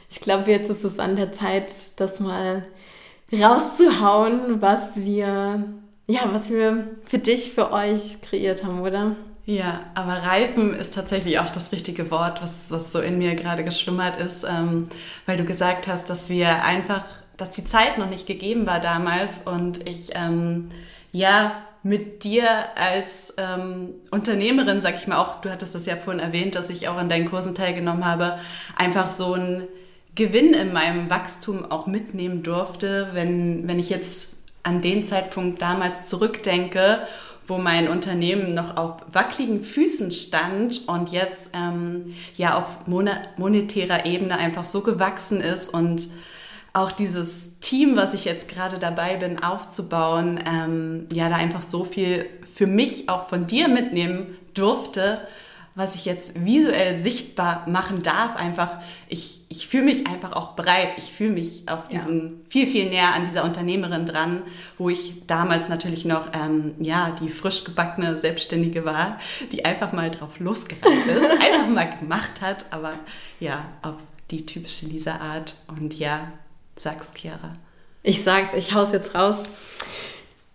ich 0.08 0.20
glaube, 0.20 0.52
jetzt 0.52 0.70
ist 0.70 0.84
es 0.84 1.00
an 1.00 1.16
der 1.16 1.32
Zeit, 1.32 1.66
das 1.96 2.20
mal 2.20 2.64
rauszuhauen, 3.32 4.62
was 4.62 4.94
wir, 4.94 5.64
ja, 6.06 6.20
was 6.30 6.50
wir 6.50 6.86
für 7.04 7.18
dich, 7.18 7.50
für 7.50 7.72
euch 7.72 8.20
kreiert 8.22 8.62
haben, 8.62 8.80
oder? 8.80 9.16
Ja, 9.48 9.84
aber 9.94 10.24
reifen 10.24 10.74
ist 10.74 10.94
tatsächlich 10.94 11.38
auch 11.38 11.50
das 11.50 11.70
richtige 11.70 12.10
Wort, 12.10 12.42
was, 12.42 12.72
was 12.72 12.90
so 12.90 13.00
in 13.00 13.18
mir 13.18 13.36
gerade 13.36 13.62
geschlummert 13.62 14.20
ist, 14.20 14.42
ähm, 14.42 14.86
weil 15.24 15.36
du 15.36 15.44
gesagt 15.44 15.86
hast, 15.86 16.10
dass 16.10 16.28
wir 16.28 16.64
einfach, 16.64 17.04
dass 17.36 17.50
die 17.50 17.64
Zeit 17.64 17.96
noch 17.96 18.10
nicht 18.10 18.26
gegeben 18.26 18.66
war 18.66 18.80
damals 18.80 19.42
und 19.44 19.88
ich, 19.88 20.10
ähm, 20.16 20.68
ja, 21.12 21.62
mit 21.84 22.24
dir 22.24 22.48
als 22.74 23.34
ähm, 23.36 23.94
Unternehmerin, 24.10 24.82
sag 24.82 24.96
ich 24.96 25.06
mal 25.06 25.18
auch, 25.18 25.40
du 25.40 25.50
hattest 25.50 25.76
das 25.76 25.86
ja 25.86 25.94
vorhin 25.94 26.20
erwähnt, 26.20 26.56
dass 26.56 26.68
ich 26.68 26.88
auch 26.88 26.96
an 26.96 27.08
deinen 27.08 27.30
Kursen 27.30 27.54
teilgenommen 27.54 28.04
habe, 28.04 28.40
einfach 28.74 29.08
so 29.08 29.34
ein 29.34 29.68
Gewinn 30.16 30.54
in 30.54 30.72
meinem 30.72 31.08
Wachstum 31.08 31.70
auch 31.70 31.86
mitnehmen 31.86 32.42
durfte, 32.42 33.10
wenn, 33.12 33.68
wenn 33.68 33.78
ich 33.78 33.90
jetzt 33.90 34.42
an 34.64 34.82
den 34.82 35.04
Zeitpunkt 35.04 35.62
damals 35.62 36.02
zurückdenke 36.02 37.06
wo 37.46 37.58
mein 37.58 37.88
Unternehmen 37.88 38.54
noch 38.54 38.76
auf 38.76 38.96
wackeligen 39.12 39.62
Füßen 39.62 40.12
stand 40.12 40.88
und 40.88 41.10
jetzt 41.10 41.50
ähm, 41.54 42.14
ja 42.36 42.58
auf 42.58 42.86
monetärer 43.36 44.04
Ebene 44.06 44.38
einfach 44.38 44.64
so 44.64 44.80
gewachsen 44.82 45.40
ist 45.40 45.68
und 45.72 46.08
auch 46.72 46.92
dieses 46.92 47.58
Team, 47.60 47.96
was 47.96 48.12
ich 48.12 48.24
jetzt 48.24 48.48
gerade 48.48 48.78
dabei 48.78 49.16
bin 49.16 49.42
aufzubauen, 49.42 50.40
ähm, 50.46 51.06
ja 51.12 51.28
da 51.28 51.36
einfach 51.36 51.62
so 51.62 51.84
viel 51.84 52.26
für 52.54 52.66
mich 52.66 53.08
auch 53.08 53.28
von 53.28 53.46
dir 53.46 53.68
mitnehmen 53.68 54.36
durfte, 54.54 55.20
was 55.76 55.94
ich 55.94 56.06
jetzt 56.06 56.42
visuell 56.42 56.98
sichtbar 57.00 57.68
machen 57.68 58.02
darf, 58.02 58.34
einfach, 58.34 58.78
ich, 59.08 59.42
ich 59.50 59.68
fühle 59.68 59.84
mich 59.84 60.06
einfach 60.06 60.32
auch 60.32 60.52
bereit. 60.52 60.92
Ich 60.96 61.12
fühle 61.12 61.34
mich 61.34 61.64
auf 61.68 61.88
diesen 61.88 62.22
ja. 62.22 62.30
viel, 62.48 62.66
viel 62.66 62.88
näher 62.88 63.12
an 63.14 63.26
dieser 63.26 63.44
Unternehmerin 63.44 64.06
dran, 64.06 64.42
wo 64.78 64.88
ich 64.88 65.26
damals 65.26 65.68
natürlich 65.68 66.06
noch, 66.06 66.28
ähm, 66.32 66.74
ja, 66.80 67.14
die 67.20 67.28
frisch 67.28 67.62
gebackene 67.62 68.16
Selbstständige 68.16 68.86
war, 68.86 69.20
die 69.52 69.66
einfach 69.66 69.92
mal 69.92 70.10
drauf 70.10 70.40
losgerannt 70.40 71.06
ist, 71.06 71.30
einfach 71.40 71.68
mal 71.68 71.94
gemacht 71.98 72.40
hat, 72.40 72.64
aber 72.70 72.94
ja, 73.38 73.66
auf 73.82 73.96
die 74.30 74.46
typische 74.46 74.86
Lisa-Art. 74.86 75.56
Und 75.68 75.98
ja, 75.98 76.20
sag's, 76.76 77.12
Chiara. 77.14 77.52
Ich 78.02 78.24
sag's, 78.24 78.54
ich 78.54 78.72
hau's 78.72 78.92
jetzt 78.92 79.14
raus. 79.14 79.42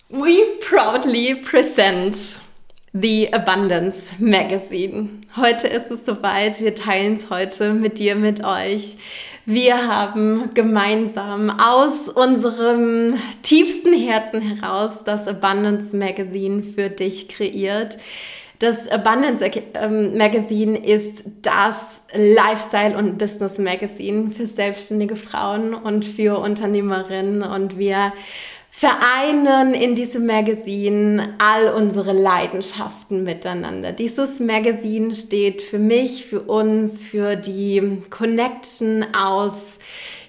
We 0.09 0.57
proudly 0.67 1.35
present 1.35 2.17
The 2.93 3.31
Abundance 3.31 4.13
Magazine. 4.19 5.21
Heute 5.37 5.67
ist 5.69 5.89
es 5.91 6.05
soweit. 6.05 6.59
Wir 6.59 6.75
teilen 6.75 7.21
es 7.23 7.29
heute 7.29 7.71
mit 7.71 7.99
dir, 7.99 8.15
mit 8.15 8.43
euch. 8.43 8.97
Wir 9.45 9.87
haben 9.87 10.49
gemeinsam 10.53 11.57
aus 11.57 12.09
unserem 12.09 13.13
tiefsten 13.43 13.93
Herzen 13.93 14.41
heraus 14.41 15.05
das 15.05 15.25
Abundance 15.25 15.95
Magazine 15.95 16.63
für 16.63 16.89
dich 16.89 17.29
kreiert. 17.29 17.97
Das 18.59 18.89
Abundance 18.89 19.49
ähm, 19.73 20.17
Magazine 20.17 20.77
ist 20.77 21.23
das 21.41 22.01
Lifestyle- 22.13 22.97
und 22.97 23.17
Business 23.17 23.57
Magazine 23.57 24.31
für 24.31 24.47
selbstständige 24.47 25.15
Frauen 25.15 25.73
und 25.73 26.03
für 26.03 26.39
Unternehmerinnen. 26.39 27.41
Und 27.41 27.77
wir 27.77 28.11
vereinen 28.73 29.73
in 29.73 29.95
diesem 29.95 30.25
Magazin 30.25 31.21
all 31.37 31.73
unsere 31.73 32.13
Leidenschaften 32.13 33.23
miteinander. 33.23 33.91
Dieses 33.91 34.39
Magazin 34.39 35.13
steht 35.13 35.61
für 35.61 35.77
mich, 35.77 36.25
für 36.25 36.41
uns, 36.41 37.03
für 37.03 37.35
die 37.35 38.01
Connection 38.09 39.05
aus 39.13 39.53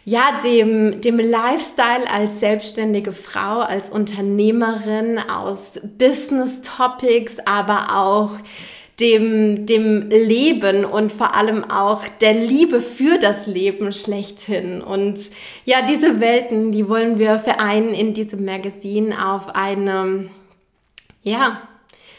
ja, 0.04 0.40
dem, 0.44 1.00
dem 1.00 1.18
Lifestyle 1.18 2.11
als 2.12 2.40
selbstständige 2.40 3.12
Frau, 3.12 3.61
als 3.61 3.88
Unternehmerin, 3.88 5.20
aus 5.20 5.80
Business 5.96 6.61
Topics, 6.62 7.34
aber 7.46 7.96
auch 7.96 8.32
dem, 9.00 9.66
dem 9.66 10.08
Leben 10.11 10.84
und 10.84 11.11
vor 11.12 11.34
allem 11.34 11.64
auch 11.64 12.06
der 12.20 12.34
Liebe 12.34 12.80
für 12.80 13.18
das 13.18 13.46
Leben 13.46 13.92
schlechthin. 13.92 14.82
Und 14.82 15.30
ja, 15.64 15.78
diese 15.82 16.20
Welten, 16.20 16.72
die 16.72 16.88
wollen 16.88 17.18
wir 17.18 17.38
vereinen 17.38 17.94
in 17.94 18.14
diesem 18.14 18.44
Magazin 18.44 19.12
auf 19.12 19.54
eine, 19.54 20.28
ja, 21.22 21.62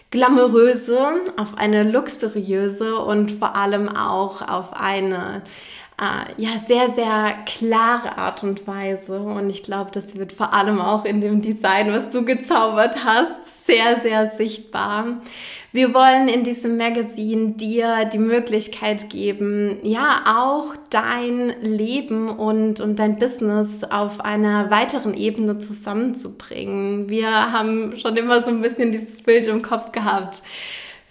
glamouröse, 0.09 0.99
auf 1.37 1.57
eine 1.57 1.83
luxuriöse 1.83 2.97
und 2.97 3.31
vor 3.31 3.55
allem 3.55 3.89
auch 3.89 4.47
auf 4.47 4.73
eine 4.73 5.41
äh, 5.99 6.41
ja, 6.41 6.49
sehr, 6.67 6.91
sehr 6.93 7.35
klare 7.45 8.17
Art 8.17 8.43
und 8.43 8.67
Weise. 8.67 9.19
Und 9.19 9.49
ich 9.49 9.63
glaube, 9.63 9.91
das 9.91 10.15
wird 10.15 10.33
vor 10.33 10.53
allem 10.53 10.79
auch 10.81 11.05
in 11.05 11.21
dem 11.21 11.41
Design, 11.41 11.91
was 11.91 12.09
du 12.09 12.25
gezaubert 12.25 13.03
hast, 13.03 13.65
sehr, 13.65 13.99
sehr 14.01 14.29
sichtbar. 14.37 15.21
Wir 15.71 15.93
wollen 15.93 16.27
in 16.27 16.43
diesem 16.43 16.77
Magazin 16.77 17.57
dir 17.57 18.05
die 18.05 18.19
Möglichkeit 18.19 19.09
geben, 19.09 19.77
ja, 19.81 20.21
auch 20.37 20.75
dein 20.89 21.53
Leben 21.61 22.29
und, 22.29 22.79
und 22.79 22.97
dein 22.97 23.17
Business 23.17 23.83
auf 23.89 24.19
einer 24.19 24.69
weiteren 24.69 25.15
Ebene 25.15 25.57
zusammenzubringen. 25.57 27.09
Wir 27.09 27.51
haben 27.51 27.97
schon 27.97 28.17
immer 28.17 28.43
so 28.43 28.49
ein 28.49 28.61
bisschen 28.61 28.91
dieses 28.91 29.21
Bild 29.23 29.47
im 29.47 29.61
Kopf 29.61 29.91
gehabt 29.91 30.43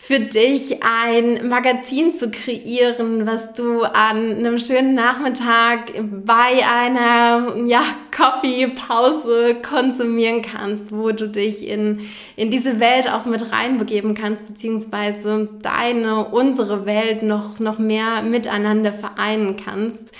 für 0.05 0.19
dich 0.19 0.83
ein 0.83 1.49
Magazin 1.49 2.19
zu 2.19 2.29
kreieren, 2.29 3.25
was 3.25 3.53
du 3.53 3.83
an 3.83 4.37
einem 4.37 4.59
schönen 4.59 4.97
Nachmittag 4.97 5.93
bei 6.25 6.67
einer 6.67 7.55
ja, 7.67 7.85
Coffee-Pause 8.11 9.59
konsumieren 9.63 10.43
kannst, 10.43 10.91
wo 10.91 11.13
du 11.13 11.29
dich 11.29 11.69
in, 11.69 12.01
in 12.35 12.51
diese 12.51 12.81
Welt 12.81 13.09
auch 13.09 13.27
mit 13.27 13.53
reinbegeben 13.53 14.17
kannst, 14.17 14.49
beziehungsweise 14.49 15.49
deine, 15.63 16.25
unsere 16.25 16.85
Welt 16.85 17.23
noch, 17.23 17.61
noch 17.61 17.79
mehr 17.79 18.23
miteinander 18.23 18.93
vereinen 18.93 19.57
kannst. 19.57 20.11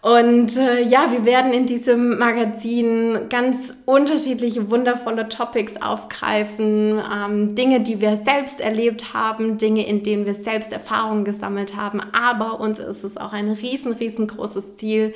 Und 0.00 0.56
äh, 0.56 0.80
ja, 0.82 1.10
wir 1.10 1.24
werden 1.24 1.52
in 1.52 1.66
diesem 1.66 2.18
Magazin 2.18 3.28
ganz 3.28 3.74
unterschiedliche, 3.84 4.70
wundervolle 4.70 5.28
Topics 5.28 5.72
aufgreifen. 5.82 7.02
Ähm, 7.12 7.56
Dinge, 7.56 7.80
die 7.80 8.00
wir 8.00 8.20
selbst 8.24 8.60
erlebt 8.60 9.12
haben, 9.12 9.58
Dinge, 9.58 9.86
in 9.86 10.04
denen 10.04 10.24
wir 10.24 10.34
selbst 10.34 10.72
Erfahrungen 10.72 11.24
gesammelt 11.24 11.76
haben. 11.76 12.00
Aber 12.12 12.60
uns 12.60 12.78
ist 12.78 13.02
es 13.02 13.16
auch 13.16 13.32
ein 13.32 13.50
riesen, 13.50 13.92
riesengroßes 13.92 14.76
Ziel, 14.76 15.14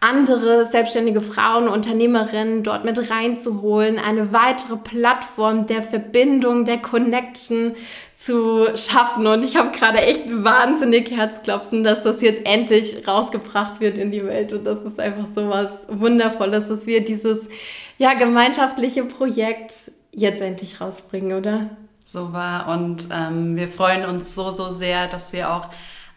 andere 0.00 0.66
selbstständige 0.66 1.20
Frauen, 1.20 1.68
Unternehmerinnen 1.68 2.62
dort 2.62 2.84
mit 2.84 3.10
reinzuholen, 3.10 3.98
eine 3.98 4.32
weitere 4.32 4.76
Plattform 4.76 5.66
der 5.66 5.82
Verbindung, 5.82 6.64
der 6.64 6.78
Connection 6.78 7.74
zu 8.14 8.66
schaffen. 8.76 9.26
Und 9.26 9.44
ich 9.44 9.56
habe 9.56 9.76
gerade 9.76 9.98
echt 9.98 10.22
wahnsinnig 10.28 11.10
Herzklopfen, 11.10 11.82
dass 11.82 12.02
das 12.02 12.20
jetzt 12.20 12.46
endlich 12.46 13.06
rausgebracht 13.08 13.80
wird 13.80 13.98
in 13.98 14.12
die 14.12 14.24
Welt. 14.24 14.52
Und 14.52 14.64
das 14.64 14.80
ist 14.82 15.00
einfach 15.00 15.26
so 15.34 15.48
was 15.48 15.70
Wundervolles, 15.88 16.68
dass 16.68 16.86
wir 16.86 17.04
dieses 17.04 17.48
ja, 17.98 18.14
gemeinschaftliche 18.14 19.04
Projekt 19.04 19.72
jetzt 20.12 20.40
endlich 20.40 20.80
rausbringen, 20.80 21.36
oder? 21.36 21.70
So 22.04 22.32
war. 22.32 22.68
Und 22.68 23.08
ähm, 23.12 23.56
wir 23.56 23.68
freuen 23.68 24.04
uns 24.04 24.34
so, 24.34 24.50
so 24.50 24.68
sehr, 24.68 25.08
dass 25.08 25.32
wir 25.32 25.52
auch 25.52 25.68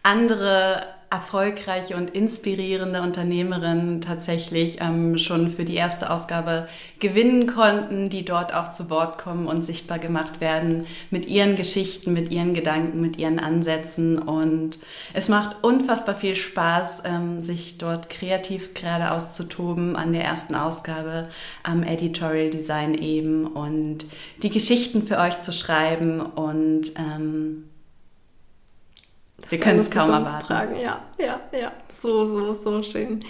andere 0.04 0.84
erfolgreiche 1.12 1.98
und 1.98 2.12
inspirierende 2.12 3.02
Unternehmerinnen 3.02 4.00
tatsächlich 4.00 4.80
ähm, 4.80 5.18
schon 5.18 5.52
für 5.52 5.66
die 5.66 5.76
erste 5.76 6.10
Ausgabe 6.10 6.68
gewinnen 7.00 7.48
konnten, 7.48 8.10
die 8.10 8.24
dort 8.24 8.54
auch 8.54 8.72
zu 8.72 8.90
Wort 8.90 9.18
kommen 9.18 9.46
und 9.46 9.66
sichtbar 9.66 10.00
gemacht 10.00 10.40
werden 10.40 10.84
mit 11.10 11.26
ihren 11.26 11.58
Geschichten, 11.58 12.14
mit 12.14 12.32
ihren 12.32 12.54
Gedanken, 12.54 13.02
mit 13.02 13.18
ihren 13.18 13.40
Ansätzen. 13.40 14.20
Und 14.20 14.80
es 15.14 15.28
macht 15.28 15.64
unfassbar 15.64 16.16
viel 16.16 16.38
Spaß, 16.38 17.04
ähm, 17.06 17.44
sich 17.44 17.78
dort 17.78 18.10
kreativ 18.10 18.74
gerade 18.74 19.12
auszutoben 19.12 19.98
an 19.98 20.14
der 20.14 20.24
ersten 20.24 20.56
Ausgabe 20.56 21.24
am 21.64 21.84
Editorial 21.84 22.52
Design 22.52 22.94
eben 22.94 23.48
und 23.48 24.06
die 24.44 24.50
Geschichten 24.50 25.06
für 25.06 25.18
euch 25.18 25.42
zu 25.42 25.52
schreiben 25.52 26.22
und 26.22 26.94
ähm, 26.98 27.66
wir 29.52 29.60
können 29.60 29.80
es 29.80 29.92
kaum 29.92 30.10
erwarten. 30.10 30.48
Tragen. 30.48 30.76
Ja, 30.82 31.02
ja, 31.20 31.40
ja. 31.58 31.72
So, 32.02 32.26
so, 32.26 32.54
so 32.54 32.84
schön. 32.84 33.24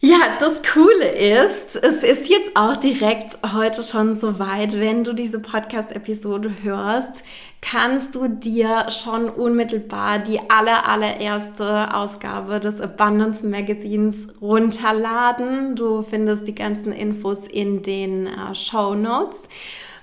Ja, 0.00 0.18
das 0.38 0.62
Coole 0.62 1.08
ist, 1.08 1.74
es 1.74 2.04
ist 2.04 2.28
jetzt 2.28 2.50
auch 2.54 2.76
direkt 2.76 3.36
heute 3.52 3.82
schon 3.82 4.14
soweit, 4.14 4.78
wenn 4.78 5.02
du 5.02 5.12
diese 5.12 5.40
Podcast-Episode 5.40 6.52
hörst, 6.62 7.24
kannst 7.60 8.14
du 8.14 8.28
dir 8.28 8.86
schon 8.90 9.28
unmittelbar 9.28 10.20
die 10.20 10.38
aller, 10.48 10.88
allererste 10.88 11.92
Ausgabe 11.92 12.60
des 12.60 12.80
Abundance 12.80 13.44
Magazines 13.44 14.14
runterladen. 14.40 15.74
Du 15.74 16.02
findest 16.02 16.46
die 16.46 16.54
ganzen 16.54 16.92
Infos 16.92 17.40
in 17.50 17.82
den 17.82 18.28
äh, 18.28 18.54
Show 18.54 18.94
Notes. 18.94 19.48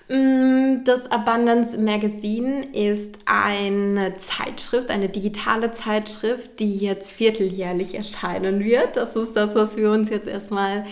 Mm, 0.08 0.84
das 0.84 1.10
Abundance 1.10 1.80
Magazine 1.80 2.66
ist 2.74 3.18
eine 3.26 4.16
Zeitschrift, 4.20 4.92
eine 4.92 5.10
digitale 5.10 5.72
Zeitschrift, 5.72 6.60
die 6.60 6.78
jetzt 6.78 7.12
vierteljährlich 7.12 7.96
erscheinen 7.96 8.64
wird. 8.64 8.98
Das 8.98 9.16
ist 9.16 9.36
das, 9.36 9.56
was 9.56 9.78
wir 9.78 9.90
uns 9.90 10.12
jetzt 10.12 10.28
erstmal 10.28 10.86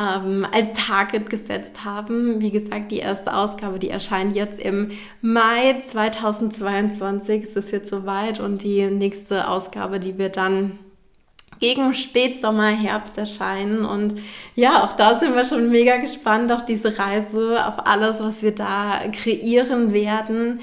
ähm, 0.00 0.46
als 0.52 0.72
Target 0.74 1.28
gesetzt 1.28 1.84
haben. 1.84 2.40
Wie 2.40 2.52
gesagt, 2.52 2.92
die 2.92 3.00
erste 3.00 3.34
Ausgabe, 3.34 3.80
die 3.80 3.90
erscheint 3.90 4.36
jetzt 4.36 4.60
im 4.60 4.92
Mai 5.20 5.80
2022. 5.84 7.44
Es 7.44 7.56
ist 7.56 7.72
jetzt 7.72 7.90
soweit 7.90 8.38
und 8.38 8.62
die 8.62 8.86
nächste 8.86 9.48
Ausgabe, 9.48 9.98
die 9.98 10.16
wird 10.16 10.36
dann 10.36 10.78
gegen 11.60 11.94
Spätsommer, 11.94 12.68
Herbst 12.68 13.16
erscheinen. 13.16 13.84
Und 13.84 14.20
ja, 14.56 14.84
auch 14.84 14.92
da 14.92 15.18
sind 15.18 15.34
wir 15.34 15.44
schon 15.44 15.70
mega 15.70 15.98
gespannt 15.98 16.50
auf 16.50 16.64
diese 16.64 16.98
Reise, 16.98 17.66
auf 17.66 17.86
alles, 17.86 18.18
was 18.20 18.42
wir 18.42 18.54
da 18.54 19.02
kreieren 19.12 19.92
werden. 19.92 20.60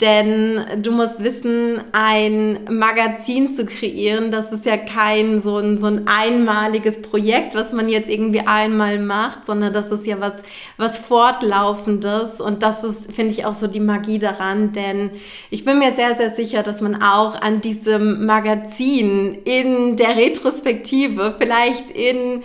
Denn 0.00 0.64
du 0.78 0.92
musst 0.92 1.22
wissen, 1.22 1.82
ein 1.92 2.60
Magazin 2.70 3.50
zu 3.50 3.66
kreieren, 3.66 4.30
das 4.30 4.50
ist 4.50 4.64
ja 4.64 4.78
kein 4.78 5.42
so 5.42 5.58
ein, 5.58 5.76
so 5.76 5.86
ein 5.86 6.06
einmaliges 6.06 7.02
Projekt, 7.02 7.54
was 7.54 7.72
man 7.72 7.88
jetzt 7.90 8.08
irgendwie 8.08 8.40
einmal 8.40 8.98
macht, 8.98 9.44
sondern 9.44 9.74
das 9.74 9.90
ist 9.90 10.06
ja 10.06 10.18
was, 10.18 10.36
was 10.78 10.96
Fortlaufendes. 10.96 12.40
Und 12.40 12.62
das 12.62 12.82
ist, 12.82 13.12
finde 13.12 13.32
ich, 13.32 13.44
auch 13.44 13.52
so 13.52 13.66
die 13.66 13.80
Magie 13.80 14.18
daran. 14.18 14.72
Denn 14.72 15.10
ich 15.50 15.66
bin 15.66 15.78
mir 15.78 15.92
sehr, 15.92 16.16
sehr 16.16 16.34
sicher, 16.34 16.62
dass 16.62 16.80
man 16.80 17.02
auch 17.02 17.40
an 17.40 17.60
diesem 17.60 18.24
Magazin 18.24 19.38
in 19.44 19.96
der 19.96 20.16
Retrospektive, 20.16 21.34
vielleicht 21.38 21.90
in 21.90 22.42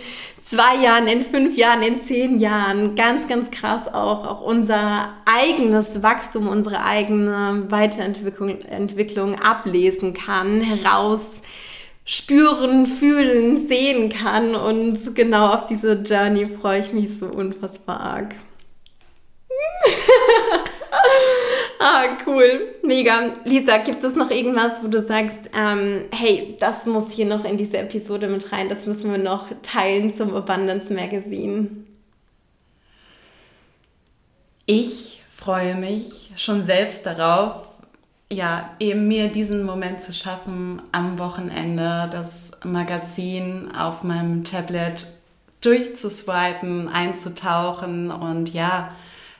zwei 0.48 0.76
Jahren, 0.76 1.08
in 1.08 1.24
fünf 1.24 1.56
Jahren, 1.56 1.82
in 1.82 2.00
zehn 2.02 2.38
Jahren 2.38 2.94
ganz, 2.94 3.26
ganz 3.26 3.50
krass 3.50 3.88
auch, 3.88 4.24
auch 4.26 4.40
unser 4.42 5.14
eigenes 5.24 6.02
Wachstum, 6.02 6.46
unsere 6.48 6.84
eigene 6.84 7.64
Weiterentwicklung 7.68 8.60
Entwicklung 8.60 9.40
ablesen 9.40 10.14
kann, 10.14 10.60
heraus 10.60 11.32
spüren, 12.04 12.86
fühlen, 12.86 13.66
sehen 13.66 14.08
kann. 14.08 14.54
Und 14.54 15.14
genau 15.16 15.48
auf 15.48 15.66
diese 15.66 15.94
Journey 15.94 16.46
freue 16.60 16.80
ich 16.80 16.92
mich 16.92 17.18
so 17.18 17.26
unfassbar 17.26 18.00
arg. 18.00 18.34
Ah, 21.80 22.16
cool. 22.26 22.74
Mega. 22.82 23.34
Lisa, 23.44 23.78
gibt 23.78 24.02
es 24.02 24.14
noch 24.14 24.30
irgendwas, 24.30 24.82
wo 24.82 24.88
du 24.88 25.02
sagst, 25.02 25.50
ähm, 25.54 26.06
hey, 26.10 26.56
das 26.58 26.86
muss 26.86 27.10
hier 27.10 27.26
noch 27.26 27.44
in 27.44 27.56
diese 27.56 27.78
Episode 27.78 28.28
mit 28.28 28.50
rein, 28.52 28.68
das 28.68 28.86
müssen 28.86 29.10
wir 29.10 29.18
noch 29.18 29.48
teilen 29.62 30.16
zum 30.16 30.34
Abundance 30.34 30.92
Magazine? 30.92 31.68
Ich 34.64 35.22
freue 35.34 35.74
mich 35.74 36.32
schon 36.36 36.62
selbst 36.62 37.06
darauf, 37.06 37.66
ja, 38.32 38.74
eben 38.80 39.06
mir 39.06 39.28
diesen 39.28 39.64
Moment 39.64 40.02
zu 40.02 40.12
schaffen, 40.12 40.82
am 40.90 41.18
Wochenende 41.18 42.08
das 42.10 42.52
Magazin 42.64 43.70
auf 43.76 44.02
meinem 44.02 44.42
Tablet 44.42 45.06
durchzuswipen, 45.60 46.88
einzutauchen 46.88 48.10
und 48.10 48.52
ja, 48.52 48.96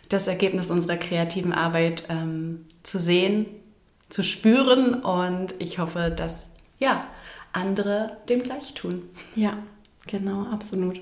das 0.08 0.28
Ergebnis 0.28 0.70
unserer 0.70 0.96
kreativen 0.96 1.52
Arbeit 1.52 2.04
ähm, 2.08 2.66
zu 2.82 2.98
sehen, 2.98 3.46
zu 4.08 4.22
spüren 4.22 4.94
und 4.94 5.54
ich 5.58 5.78
hoffe, 5.78 6.12
dass 6.14 6.50
ja, 6.78 7.00
andere 7.52 8.16
dem 8.28 8.42
gleich 8.42 8.74
tun. 8.74 9.02
Ja, 9.34 9.58
genau, 10.06 10.46
absolut. 10.52 11.00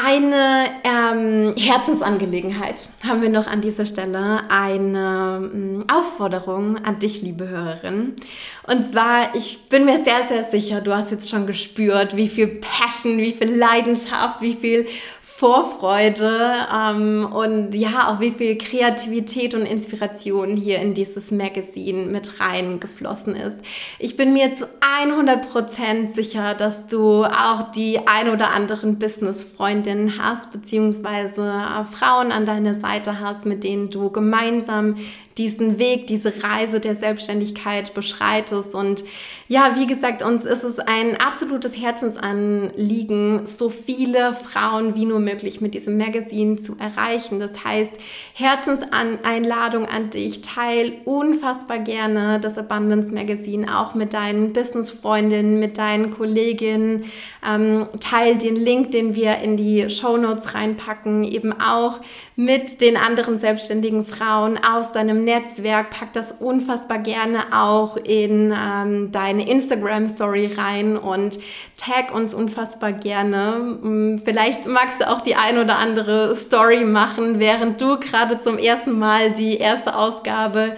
Eine 0.00 0.66
ähm, 0.84 1.54
Herzensangelegenheit 1.56 2.88
haben 3.04 3.20
wir 3.20 3.30
noch 3.30 3.48
an 3.48 3.60
dieser 3.60 3.84
Stelle, 3.84 4.42
eine 4.48 5.50
ähm, 5.52 5.84
Aufforderung 5.88 6.76
an 6.84 7.00
dich, 7.00 7.22
liebe 7.22 7.48
Hörerin. 7.48 8.14
Und 8.68 8.92
zwar, 8.92 9.34
ich 9.34 9.66
bin 9.70 9.86
mir 9.86 10.04
sehr, 10.04 10.28
sehr 10.28 10.44
sicher, 10.52 10.82
du 10.82 10.94
hast 10.94 11.10
jetzt 11.10 11.28
schon 11.28 11.48
gespürt, 11.48 12.14
wie 12.14 12.28
viel 12.28 12.46
Passion, 12.46 13.18
wie 13.18 13.32
viel 13.32 13.52
Leidenschaft, 13.52 14.40
wie 14.40 14.54
viel 14.54 14.86
Vorfreude 15.38 16.52
ähm, 16.74 17.24
und 17.32 17.72
ja, 17.72 18.08
auch 18.08 18.18
wie 18.18 18.32
viel 18.32 18.58
Kreativität 18.58 19.54
und 19.54 19.66
Inspiration 19.66 20.56
hier 20.56 20.80
in 20.80 20.94
dieses 20.94 21.30
Magazine 21.30 22.06
mit 22.06 22.40
reingeflossen 22.40 23.36
ist. 23.36 23.56
Ich 24.00 24.16
bin 24.16 24.32
mir 24.32 24.52
zu 24.54 24.66
100% 24.80 26.12
sicher, 26.12 26.54
dass 26.54 26.88
du 26.88 27.22
auch 27.22 27.70
die 27.70 28.00
ein 28.08 28.30
oder 28.30 28.50
anderen 28.50 28.98
Business-Freundinnen 28.98 30.14
hast, 30.20 30.50
beziehungsweise 30.50 31.42
äh, 31.42 31.84
Frauen 31.84 32.32
an 32.32 32.44
deiner 32.44 32.74
Seite 32.74 33.20
hast, 33.20 33.46
mit 33.46 33.62
denen 33.62 33.90
du 33.90 34.10
gemeinsam 34.10 34.96
diesen 35.36 35.78
Weg, 35.78 36.08
diese 36.08 36.32
Reise 36.42 36.80
der 36.80 36.96
Selbstständigkeit 36.96 37.94
beschreitest. 37.94 38.74
Und 38.74 39.04
ja, 39.50 39.76
wie 39.76 39.86
gesagt, 39.86 40.22
uns 40.22 40.44
ist 40.44 40.62
es 40.62 40.78
ein 40.78 41.16
absolutes 41.16 41.74
Herzensanliegen, 41.74 43.46
so 43.46 43.70
viele 43.70 44.34
Frauen 44.34 44.94
wie 44.94 45.06
nur 45.06 45.20
möglich 45.20 45.62
mit 45.62 45.72
diesem 45.72 45.96
Magazin 45.96 46.58
zu 46.58 46.76
erreichen. 46.78 47.40
Das 47.40 47.64
heißt, 47.64 47.92
Herzenseinladung 48.34 49.86
an 49.86 50.10
dich, 50.10 50.42
teil 50.42 50.92
unfassbar 51.06 51.78
gerne 51.78 52.40
das 52.40 52.58
Abundance 52.58 53.10
Magazine 53.12 53.78
auch 53.78 53.94
mit 53.94 54.12
deinen 54.12 54.52
Business-Freundinnen, 54.52 55.58
mit 55.58 55.78
deinen 55.78 56.10
Kolleginnen. 56.10 57.04
Ähm, 57.46 57.86
teil 58.02 58.36
den 58.36 58.56
Link, 58.56 58.90
den 58.90 59.14
wir 59.14 59.38
in 59.38 59.56
die 59.56 59.88
Show 59.88 60.18
Notes 60.18 60.54
reinpacken, 60.54 61.24
eben 61.24 61.58
auch 61.58 62.00
mit 62.36 62.80
den 62.80 62.96
anderen 62.96 63.38
selbstständigen 63.38 64.04
Frauen 64.04 64.58
aus 64.62 64.92
deinem 64.92 65.24
Netzwerk. 65.24 65.90
Pack 65.90 66.12
das 66.12 66.32
unfassbar 66.32 66.98
gerne 66.98 67.46
auch 67.52 67.96
in 67.96 68.52
ähm, 68.54 69.10
deine 69.38 69.48
Instagram-Story 69.48 70.54
rein 70.56 70.96
und 70.96 71.38
tag 71.78 72.14
uns 72.14 72.34
unfassbar 72.34 72.92
gerne. 72.92 73.78
Mm, 73.82 74.22
vielleicht 74.24 74.66
magst 74.66 75.00
du 75.00 75.08
auch 75.08 75.20
die 75.20 75.36
ein 75.36 75.58
oder 75.58 75.76
andere 75.76 76.34
Story 76.34 76.84
machen, 76.84 77.38
während 77.38 77.80
du 77.80 77.98
gerade 77.98 78.40
zum 78.40 78.58
ersten 78.58 78.98
Mal 78.98 79.32
die 79.32 79.56
erste 79.56 79.96
Ausgabe 79.96 80.76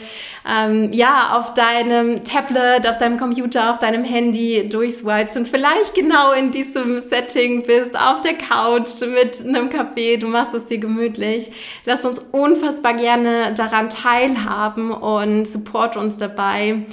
ähm, 0.49 0.90
ja, 0.92 1.38
auf 1.38 1.55
deinem 1.55 2.25
Tablet, 2.25 2.88
auf 2.88 2.99
deinem 2.99 3.18
Computer, 3.18 3.73
auf 3.73 3.79
deinem 3.79 4.05
Handy 4.05 4.68
durchswipes 4.68 5.37
und 5.37 5.49
vielleicht 5.49 5.94
genau 5.94 6.33
in 6.33 6.51
diesem 6.51 6.99
Setting 7.03 7.64
bist, 7.64 7.99
auf 7.99 8.23
der 8.23 8.35
Couch 8.35 8.88
mit 9.03 9.46
einem 9.46 9.68
Kaffee, 9.68 10.16
du 10.16 10.29
machst 10.29 10.55
es 10.55 10.64
dir 10.66 10.79
gemütlich. 10.79 11.51
Lass 11.85 12.05
uns 12.05 12.18
unfassbar 12.33 12.94
gerne 12.94 13.53
daran 13.55 13.90
teilhaben 13.90 14.90
und 14.92 15.46
support 15.46 15.96
uns 15.96 16.16
dabei. 16.16 16.87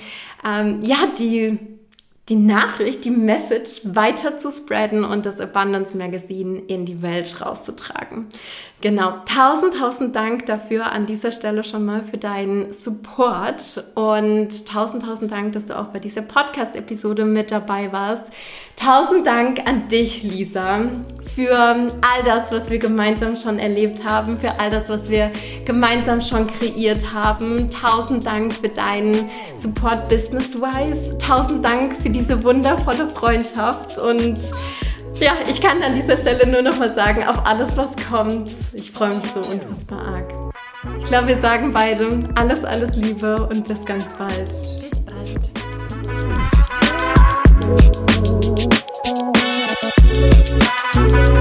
Ähm, 0.47 0.81
ja, 0.83 0.97
die 1.19 1.59
die 2.29 2.35
Nachricht, 2.35 3.05
die 3.05 3.11
Message 3.11 3.81
weiter 3.95 4.37
zu 4.37 4.51
spreaden 4.51 5.05
und 5.05 5.25
das 5.25 5.39
Abundance 5.39 5.95
Magazine 5.95 6.59
in 6.67 6.85
die 6.85 7.01
Welt 7.01 7.39
rauszutragen. 7.39 8.27
Genau, 8.81 9.13
tausend, 9.25 9.75
tausend 9.75 10.15
Dank 10.15 10.45
dafür 10.45 10.91
an 10.91 11.05
dieser 11.05 11.31
Stelle 11.31 11.63
schon 11.63 11.85
mal 11.85 12.03
für 12.03 12.17
deinen 12.17 12.73
Support 12.73 13.81
und 13.95 14.67
tausend, 14.67 15.03
tausend 15.03 15.31
Dank, 15.31 15.53
dass 15.53 15.67
du 15.67 15.79
auch 15.79 15.87
bei 15.87 15.99
dieser 15.99 16.21
Podcast-Episode 16.21 17.23
mit 17.23 17.49
dabei 17.49 17.93
warst. 17.93 18.25
Tausend 18.77 19.25
Dank 19.25 19.67
an 19.67 19.87
dich, 19.87 20.23
Lisa, 20.23 20.81
für 21.35 21.57
all 21.57 22.23
das, 22.23 22.51
was 22.51 22.69
wir 22.69 22.77
gemeinsam 22.77 23.35
schon 23.35 23.59
erlebt 23.59 24.05
haben, 24.05 24.39
für 24.39 24.59
all 24.59 24.69
das, 24.69 24.87
was 24.87 25.09
wir 25.09 25.31
gemeinsam 25.65 26.21
schon 26.21 26.47
kreiert 26.47 27.11
haben. 27.11 27.69
Tausend 27.71 28.25
Dank 28.25 28.53
für 28.53 28.69
deinen 28.69 29.29
Support 29.57 30.07
business-wise. 30.09 31.17
Tausend 31.17 31.65
Dank 31.65 32.01
für 32.01 32.09
diese 32.09 32.41
wundervolle 32.43 33.09
Freundschaft 33.09 33.97
und 33.97 34.37
ja, 35.19 35.33
ich 35.49 35.59
kann 35.59 35.81
an 35.81 35.95
dieser 35.95 36.15
Stelle 36.15 36.45
nur 36.45 36.61
noch 36.61 36.77
mal 36.77 36.93
sagen, 36.93 37.23
auf 37.23 37.43
alles, 37.45 37.75
was 37.75 37.89
kommt. 38.09 38.51
Ich 38.73 38.91
freue 38.91 39.09
mich 39.09 39.25
so 39.33 39.39
unfassbar 39.39 39.99
arg. 40.07 40.33
Ich 40.99 41.05
glaube, 41.05 41.29
wir 41.29 41.41
sagen 41.41 41.73
beide 41.73 42.19
alles, 42.35 42.63
alles 42.63 42.95
Liebe 42.95 43.47
und 43.47 43.67
bis 43.67 43.83
ganz 43.83 44.05
bald. 44.17 44.47
Bis 44.47 45.03
bald. 45.03 45.39
Thank 50.49 51.36